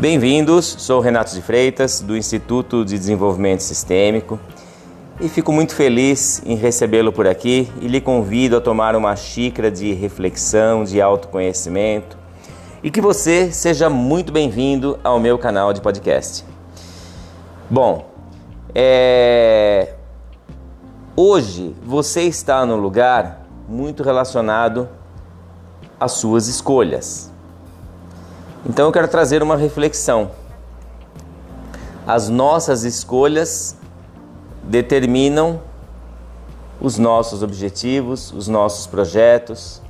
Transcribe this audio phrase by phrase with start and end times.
[0.00, 4.40] Bem-vindos, sou Renato de Freitas, do Instituto de Desenvolvimento Sistêmico,
[5.20, 9.70] e fico muito feliz em recebê-lo por aqui e lhe convido a tomar uma xícara
[9.70, 12.16] de reflexão, de autoconhecimento
[12.82, 16.46] e que você seja muito bem-vindo ao meu canal de podcast.
[17.68, 18.10] Bom,
[18.74, 19.96] é...
[21.14, 24.88] hoje você está no lugar muito relacionado
[26.00, 27.29] às suas escolhas.
[28.64, 30.32] Então eu quero trazer uma reflexão.
[32.06, 33.74] As nossas escolhas
[34.62, 35.60] determinam
[36.78, 39.80] os nossos objetivos, os nossos projetos.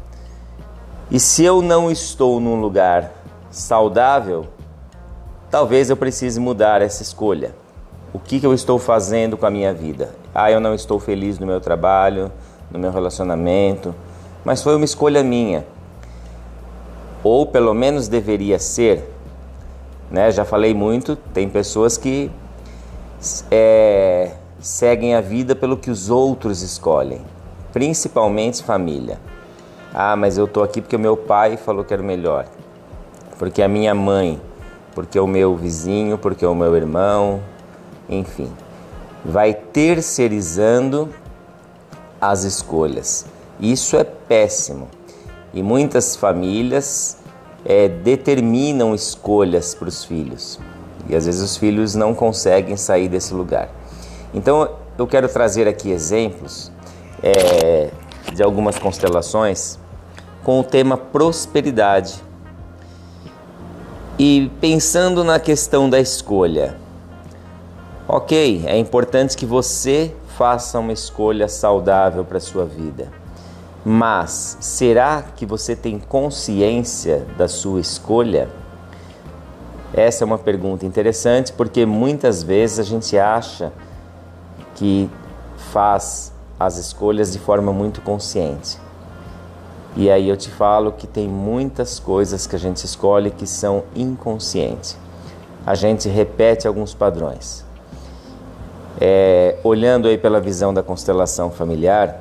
[1.10, 3.12] E se eu não estou num lugar
[3.50, 4.46] saudável,
[5.50, 7.54] talvez eu precise mudar essa escolha.
[8.12, 10.14] O que, que eu estou fazendo com a minha vida?
[10.32, 12.30] Ah, eu não estou feliz no meu trabalho,
[12.70, 13.92] no meu relacionamento,
[14.44, 15.64] mas foi uma escolha minha
[17.22, 19.04] ou pelo menos deveria ser.
[20.10, 20.30] Né?
[20.30, 22.30] Já falei muito, tem pessoas que
[23.50, 27.20] é, seguem a vida pelo que os outros escolhem,
[27.72, 29.18] principalmente família.
[29.92, 32.46] Ah, mas eu tô aqui porque o meu pai falou que era o melhor,
[33.38, 34.40] porque a minha mãe,
[34.94, 37.40] porque o meu vizinho, porque o meu irmão,
[38.08, 38.52] enfim,
[39.24, 41.08] vai terceirizando
[42.20, 43.26] as escolhas.
[43.58, 44.88] Isso é péssimo.
[45.52, 47.16] E muitas famílias
[47.64, 50.58] é, determinam escolhas para os filhos.
[51.08, 53.68] E às vezes os filhos não conseguem sair desse lugar.
[54.32, 56.70] Então eu quero trazer aqui exemplos
[57.22, 57.90] é,
[58.32, 59.78] de algumas constelações
[60.44, 62.22] com o tema prosperidade.
[64.18, 66.76] E pensando na questão da escolha,
[68.06, 73.19] ok, é importante que você faça uma escolha saudável para a sua vida.
[73.84, 78.48] Mas será que você tem consciência da sua escolha?
[79.92, 83.72] Essa é uma pergunta interessante porque muitas vezes a gente acha
[84.74, 85.10] que
[85.72, 88.78] faz as escolhas de forma muito consciente.
[89.96, 93.84] E aí eu te falo que tem muitas coisas que a gente escolhe que são
[93.96, 94.96] inconscientes.
[95.66, 97.64] A gente repete alguns padrões.
[99.00, 102.19] É, olhando aí pela visão da constelação familiar,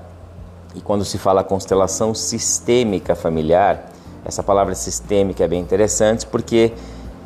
[0.80, 3.92] e quando se fala constelação sistêmica familiar,
[4.24, 6.72] essa palavra sistêmica é bem interessante porque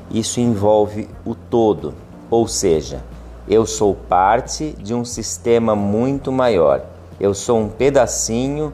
[0.10, 1.94] isso envolve o todo,
[2.32, 3.04] ou seja,
[3.48, 6.84] eu sou parte de um sistema muito maior,
[7.20, 8.74] eu sou um pedacinho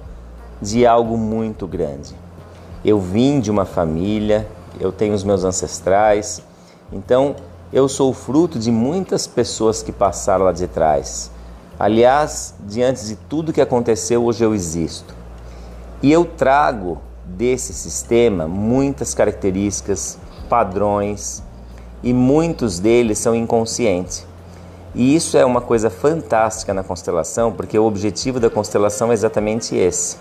[0.62, 2.16] de algo muito grande.
[2.84, 4.47] Eu vim de uma família,
[4.79, 6.41] eu tenho os meus ancestrais,
[6.89, 7.35] então
[7.73, 11.31] eu sou fruto de muitas pessoas que passaram lá de trás
[11.79, 15.16] Aliás, diante de tudo que aconteceu, hoje eu existo.
[16.03, 20.19] E eu trago desse sistema muitas características,
[20.50, 21.41] padrões,
[22.03, 24.28] e muitos deles são inconscientes.
[24.94, 29.75] E isso é uma coisa fantástica na constelação, porque o objetivo da constelação é exatamente
[29.75, 30.18] esse.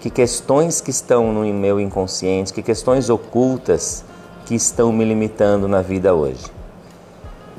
[0.00, 4.04] Que questões que estão no meu inconsciente, que questões ocultas
[4.46, 6.46] que estão me limitando na vida hoje.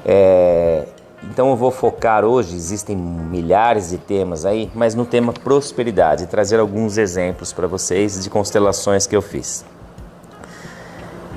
[0.06, 0.88] É,
[1.24, 6.60] então eu vou focar hoje, existem milhares de temas aí, mas no tema prosperidade, trazer
[6.60, 9.66] alguns exemplos para vocês de constelações que eu fiz.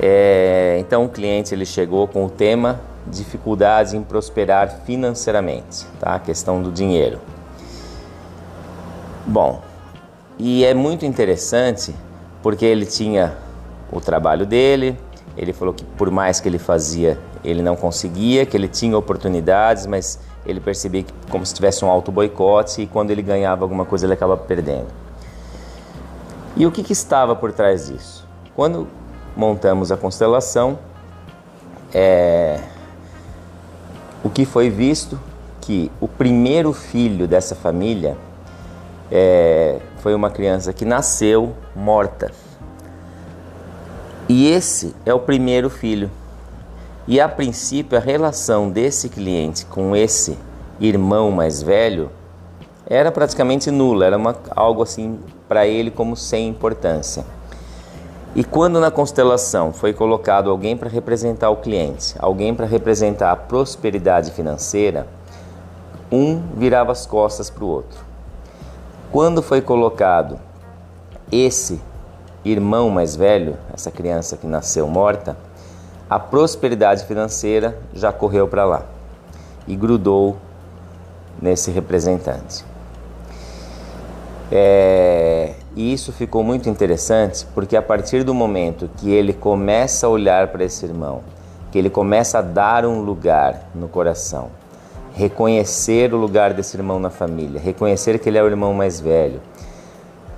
[0.01, 6.15] É, então o cliente ele chegou com o tema dificuldade em prosperar financeiramente, tá?
[6.15, 7.19] A questão do dinheiro.
[9.27, 9.63] Bom,
[10.39, 11.95] e é muito interessante
[12.43, 13.37] porque ele tinha
[13.91, 14.97] o trabalho dele,
[15.37, 19.87] ele falou que por mais que ele fazia ele não conseguia, que ele tinha oportunidades,
[19.87, 23.85] mas ele percebia que como se tivesse um auto boicote e quando ele ganhava alguma
[23.85, 24.89] coisa ele acaba perdendo.
[26.57, 28.27] E o que, que estava por trás disso?
[28.55, 28.87] Quando
[29.35, 30.79] montamos a constelação,
[31.93, 32.61] é,
[34.23, 35.19] o que foi visto
[35.61, 38.17] que o primeiro filho dessa família
[39.11, 42.33] é, foi uma criança que nasceu morta.
[44.35, 46.11] E esse é o primeiro filho.
[47.07, 50.39] E a princípio, a relação desse cliente com esse
[50.81, 52.11] irmão mais velho
[52.87, 57.27] era praticamente nula, era uma, algo assim para ele como sem importância.
[58.35, 63.37] E quando na constelação foi colocado alguém para representar o cliente, alguém para representar a
[63.37, 65.07] prosperidade financeira,
[66.11, 68.01] um virava as costas para o outro.
[69.11, 70.41] Quando foi colocado
[71.31, 71.79] esse
[72.45, 75.37] irmão mais velho, essa criança que nasceu morta,
[76.09, 78.83] a prosperidade financeira já correu para lá
[79.67, 80.37] e grudou
[81.41, 82.65] nesse representante.
[84.51, 90.11] É, e isso ficou muito interessante porque a partir do momento que ele começa a
[90.11, 91.23] olhar para esse irmão
[91.73, 94.51] que ele começa a dar um lugar no coração,
[95.15, 99.41] reconhecer o lugar desse irmão na família, reconhecer que ele é o irmão mais velho.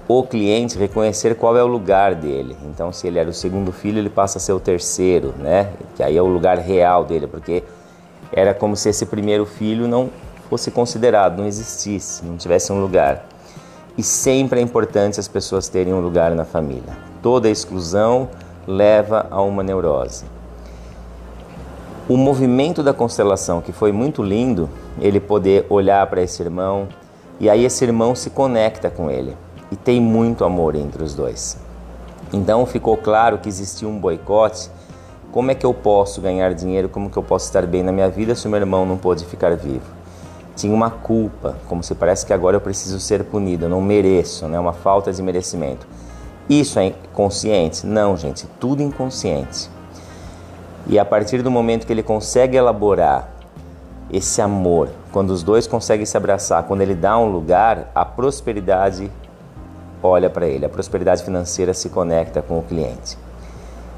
[0.07, 2.55] O cliente reconhecer qual é o lugar dele.
[2.67, 5.71] Então, se ele era o segundo filho, ele passa a ser o terceiro, né?
[5.97, 7.65] Que aí é o lugar real dele, porque
[8.31, 10.11] era como se esse primeiro filho não
[10.51, 13.25] fosse considerado, não existisse, não tivesse um lugar.
[13.97, 16.95] E sempre é importante as pessoas terem um lugar na família.
[17.23, 18.29] Toda exclusão
[18.67, 20.27] leva a uma neurose.
[22.07, 24.69] O movimento da constelação, que foi muito lindo,
[25.01, 26.89] ele poder olhar para esse irmão
[27.41, 29.35] e aí esse irmão se conecta com ele
[29.75, 31.59] e tem muito amor entre os dois.
[32.33, 34.71] Então ficou claro que existia um boicote.
[35.33, 36.89] Como é que eu posso ganhar dinheiro?
[36.89, 39.25] Como que eu posso estar bem na minha vida se o meu irmão não pôde
[39.25, 39.83] ficar vivo?
[40.55, 44.47] Tinha uma culpa, como se parece que agora eu preciso ser punido, eu não mereço,
[44.47, 44.61] né?
[44.61, 45.85] Uma falta de merecimento.
[46.49, 47.85] Isso é consciente?
[47.85, 49.69] Não, gente, tudo inconsciente.
[50.87, 53.29] E a partir do momento que ele consegue elaborar
[54.09, 59.11] esse amor, quando os dois conseguem se abraçar, quando ele dá um lugar, a prosperidade
[60.07, 63.17] olha para ele, a prosperidade financeira se conecta com o cliente.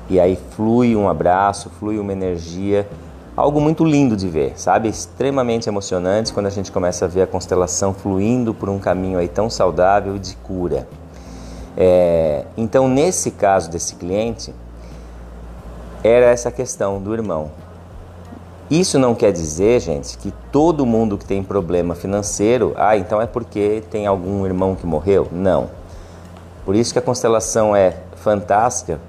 [0.08, 2.88] E aí flui um abraço, flui uma energia,
[3.36, 4.88] algo muito lindo de ver, sabe?
[4.88, 9.28] Extremamente emocionante quando a gente começa a ver a constelação fluindo por um caminho aí
[9.28, 10.86] tão saudável de cura.
[11.76, 14.54] É, então, nesse caso desse cliente,
[16.02, 17.50] era essa questão do irmão.
[18.70, 23.26] Isso não quer dizer, gente, que todo mundo que tem problema financeiro, ah, então é
[23.26, 25.28] porque tem algum irmão que morreu?
[25.30, 25.68] Não.
[26.66, 29.00] Por isso que a constelação é fantástica,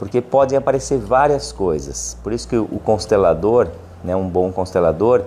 [0.00, 2.16] porque podem aparecer várias coisas.
[2.24, 3.68] Por isso que o constelador,
[4.02, 5.22] né, um bom constelador,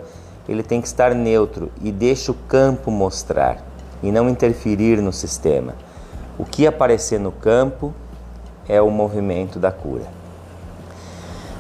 [0.50, 3.60] ele tem que estar neutro e deixa o campo mostrar
[4.04, 5.76] e não interferir no sistema.
[6.38, 7.94] O que aparecer no campo
[8.68, 10.06] é o movimento da cura.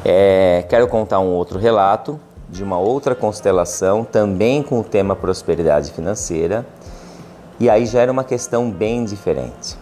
[0.03, 2.19] É, quero contar um outro relato
[2.50, 6.65] de uma outra constelação, também com o tema prosperidade financeira,
[7.59, 9.76] e aí já era uma questão bem diferente.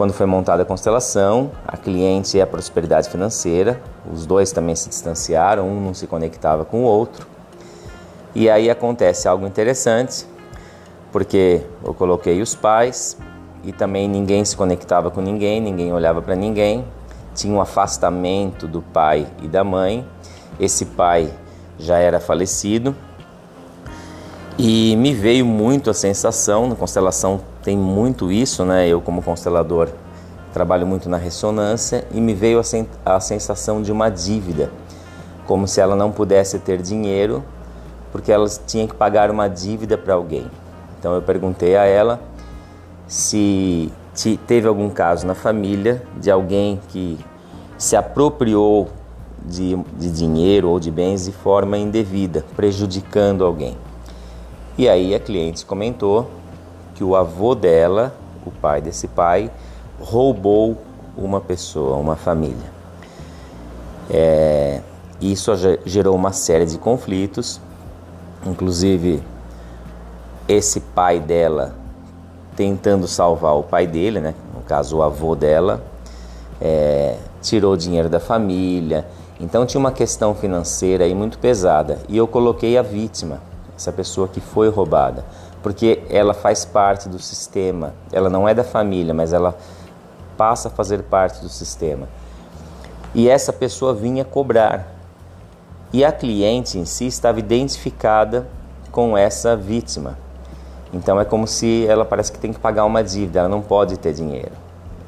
[0.00, 4.88] Quando foi montada a constelação, a cliente e a prosperidade financeira, os dois também se
[4.88, 7.26] distanciaram, um não se conectava com o outro.
[8.34, 10.24] E aí acontece algo interessante,
[11.12, 13.18] porque eu coloquei os pais,
[13.62, 16.82] e também ninguém se conectava com ninguém, ninguém olhava para ninguém.
[17.34, 20.06] Tinha um afastamento do pai e da mãe.
[20.58, 21.30] Esse pai
[21.78, 22.96] já era falecido.
[24.56, 28.88] E me veio muito a sensação, na constelação tem muito isso, né?
[28.88, 29.88] Eu como constelador
[30.52, 34.70] trabalho muito na ressonância e me veio a, a sensação de uma dívida,
[35.46, 37.44] como se ela não pudesse ter dinheiro,
[38.10, 40.50] porque ela tinha que pagar uma dívida para alguém.
[40.98, 42.20] Então eu perguntei a ela
[43.06, 43.90] se
[44.46, 47.18] teve algum caso na família de alguém que
[47.78, 48.88] se apropriou
[49.44, 53.76] de, de dinheiro ou de bens de forma indevida, prejudicando alguém.
[54.76, 56.30] E aí a cliente comentou
[57.00, 58.14] que o avô dela,
[58.44, 59.50] o pai desse pai,
[59.98, 60.76] roubou
[61.16, 62.70] uma pessoa, uma família.
[64.10, 64.82] É,
[65.18, 65.50] isso
[65.86, 67.58] gerou uma série de conflitos,
[68.44, 69.22] inclusive
[70.46, 71.74] esse pai dela
[72.54, 74.34] tentando salvar o pai dele, né?
[74.54, 75.82] no caso o avô dela,
[76.60, 79.06] é, tirou dinheiro da família.
[79.40, 81.98] Então tinha uma questão financeira aí muito pesada.
[82.10, 83.38] E eu coloquei a vítima,
[83.74, 85.24] essa pessoa que foi roubada,
[85.62, 87.94] porque ela faz parte do sistema.
[88.12, 89.56] Ela não é da família, mas ela
[90.36, 92.08] passa a fazer parte do sistema.
[93.14, 94.86] E essa pessoa vinha cobrar.
[95.92, 98.46] E a cliente em si estava identificada
[98.90, 100.16] com essa vítima.
[100.92, 103.98] Então é como se ela parece que tem que pagar uma dívida, ela não pode
[103.98, 104.52] ter dinheiro.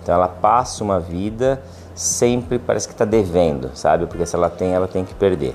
[0.02, 1.62] Então ela passa uma vida
[1.94, 4.06] sempre parece que está devendo, sabe?
[4.06, 5.54] Porque se ela tem, ela tem que perder.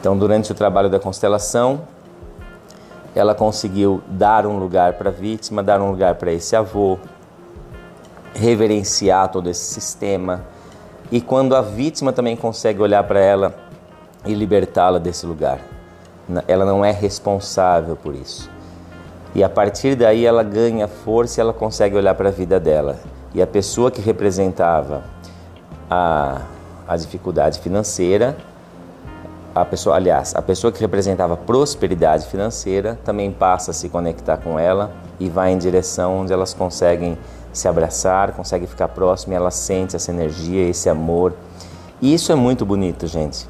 [0.00, 1.80] Então durante o trabalho da constelação,
[3.16, 6.98] ela conseguiu dar um lugar para a vítima, dar um lugar para esse avô,
[8.34, 10.44] reverenciar todo esse sistema.
[11.10, 13.54] E quando a vítima também consegue olhar para ela
[14.26, 15.60] e libertá-la desse lugar,
[16.46, 18.50] ela não é responsável por isso.
[19.34, 22.98] E a partir daí ela ganha força e ela consegue olhar para a vida dela.
[23.34, 25.04] E a pessoa que representava
[25.90, 26.42] a,
[26.86, 28.36] a dificuldade financeira,
[29.56, 34.58] a pessoa, aliás, a pessoa que representava prosperidade financeira também passa a se conectar com
[34.58, 37.16] ela e vai em direção onde elas conseguem
[37.54, 41.32] se abraçar, conseguem ficar próximo e ela sente essa energia, esse amor.
[42.02, 43.48] E isso é muito bonito, gente.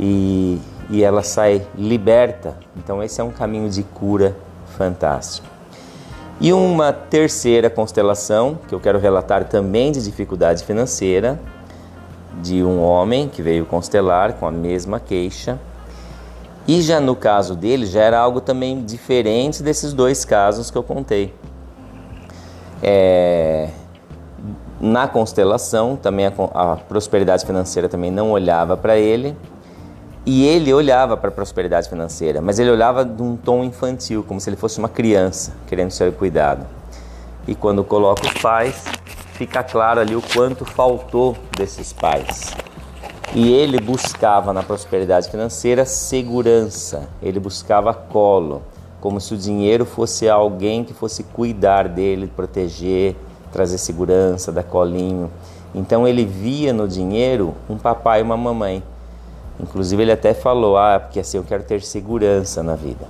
[0.00, 0.58] E,
[0.88, 2.56] e ela sai liberta.
[2.74, 4.34] Então, esse é um caminho de cura
[4.78, 5.46] fantástico.
[6.40, 11.38] E uma terceira constelação, que eu quero relatar também de dificuldade financeira,
[12.42, 15.58] de um homem que veio constelar com a mesma queixa.
[16.66, 20.82] E já no caso dele, já era algo também diferente desses dois casos que eu
[20.82, 21.34] contei.
[22.82, 23.70] É,
[24.80, 29.36] na constelação, também a, a prosperidade financeira também não olhava para ele.
[30.26, 34.38] E ele olhava para a prosperidade financeira, mas ele olhava de um tom infantil, como
[34.38, 36.66] se ele fosse uma criança querendo ser cuidado.
[37.46, 38.84] E quando coloca os pais,
[39.38, 42.52] fica claro ali o quanto faltou desses pais.
[43.32, 48.62] E ele buscava na prosperidade financeira segurança, ele buscava colo,
[49.00, 53.14] como se o dinheiro fosse alguém que fosse cuidar dele, proteger,
[53.52, 55.30] trazer segurança, dar colinho.
[55.72, 58.82] Então ele via no dinheiro um papai e uma mamãe.
[59.60, 63.06] Inclusive ele até falou: "Ah, porque assim eu quero ter segurança na vida".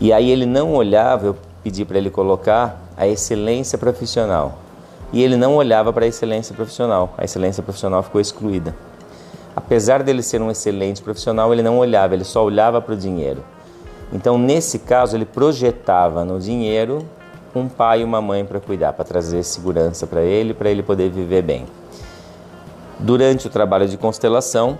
[0.00, 4.67] E aí ele não olhava, eu pedi para ele colocar a excelência profissional.
[5.12, 7.14] E ele não olhava para a excelência profissional.
[7.16, 8.74] A excelência profissional ficou excluída.
[9.56, 13.42] Apesar dele ser um excelente profissional, ele não olhava, ele só olhava para o dinheiro.
[14.12, 17.04] Então, nesse caso, ele projetava no dinheiro
[17.54, 21.10] um pai e uma mãe para cuidar, para trazer segurança para ele, para ele poder
[21.10, 21.66] viver bem.
[22.98, 24.78] Durante o trabalho de constelação,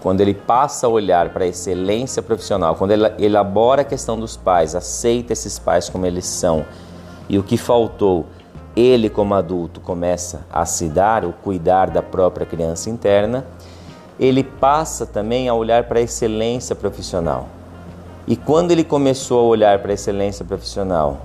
[0.00, 4.36] quando ele passa a olhar para a excelência profissional, quando ele elabora a questão dos
[4.36, 6.64] pais, aceita esses pais como eles são
[7.28, 8.26] e o que faltou,
[8.76, 13.44] ele como adulto começa a se dar, o cuidar da própria criança interna,
[14.20, 17.48] ele passa também a olhar para a excelência profissional.
[18.26, 21.22] E quando ele começou a olhar para a excelência profissional,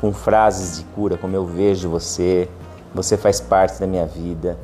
[0.00, 2.48] com frases de cura, como eu vejo você,
[2.92, 4.58] você faz parte da minha vida,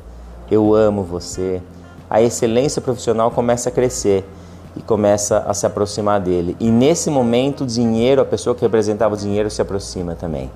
[0.51, 1.61] eu amo você,
[2.09, 4.25] a excelência profissional começa a crescer
[4.75, 6.57] e começa a se aproximar dele.
[6.59, 10.49] E nesse momento, o dinheiro, a pessoa que representava o dinheiro, se aproxima também.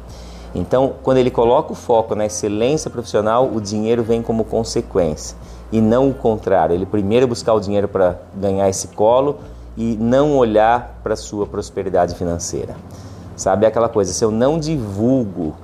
[0.55, 5.35] Então, quando ele coloca o foco na excelência profissional, o dinheiro vem como consequência
[5.71, 6.75] e não o contrário.
[6.75, 9.37] Ele primeiro buscar o dinheiro para ganhar esse colo
[9.75, 12.75] e não olhar para sua prosperidade financeira.
[13.35, 15.55] Sabe aquela coisa, se eu não divulgo,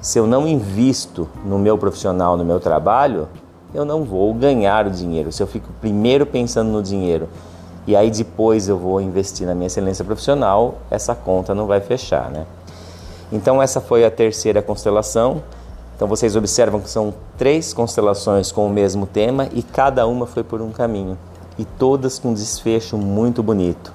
[0.00, 3.28] se eu não invisto no meu profissional, no meu trabalho,
[3.74, 5.32] eu não vou ganhar o dinheiro.
[5.32, 7.28] Se eu fico primeiro pensando no dinheiro
[7.84, 12.30] e aí depois eu vou investir na minha excelência profissional, essa conta não vai fechar,
[12.30, 12.46] né?
[13.30, 15.42] Então essa foi a terceira constelação.
[15.96, 20.44] Então vocês observam que são três constelações com o mesmo tema e cada uma foi
[20.44, 21.16] por um caminho
[21.58, 23.92] e todas com um desfecho muito bonito.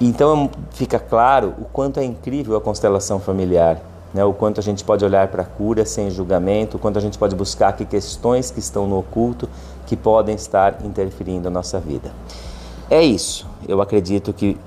[0.00, 3.80] Então fica claro o quanto é incrível a constelação familiar,
[4.12, 4.24] né?
[4.24, 7.18] o quanto a gente pode olhar para a cura sem julgamento, o quanto a gente
[7.18, 9.48] pode buscar aqui questões que estão no oculto
[9.86, 12.10] que podem estar interferindo na nossa vida.
[12.90, 13.46] É isso.
[13.68, 14.58] Eu acredito que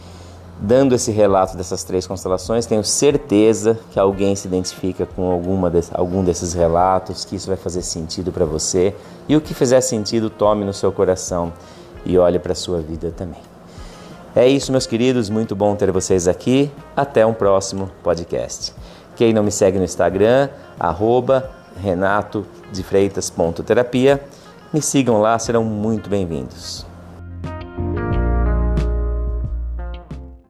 [0.60, 5.82] dando esse relato dessas três constelações, tenho certeza que alguém se identifica com alguma de,
[5.94, 8.96] algum desses relatos, que isso vai fazer sentido para você.
[9.28, 11.52] E o que fizer sentido, tome no seu coração
[12.06, 13.42] e olhe para a sua vida também.
[14.36, 16.70] É isso, meus queridos, muito bom ter vocês aqui.
[16.96, 18.74] Até um próximo podcast.
[19.16, 21.50] Quem não me segue no Instagram, arroba
[21.82, 24.22] renato de freitas.terapia,
[24.74, 26.86] me sigam lá, serão muito bem-vindos.